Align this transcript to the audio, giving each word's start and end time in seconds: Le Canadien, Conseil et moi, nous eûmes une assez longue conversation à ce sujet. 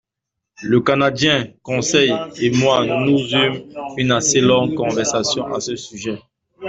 Le 0.63 0.81
Canadien, 0.81 1.49
Conseil 1.61 2.11
et 2.37 2.49
moi, 2.49 2.87
nous 3.05 3.19
eûmes 3.35 3.61
une 3.97 4.11
assez 4.11 4.41
longue 4.41 4.73
conversation 4.73 5.45
à 5.53 5.59
ce 5.61 5.75
sujet. 5.75 6.17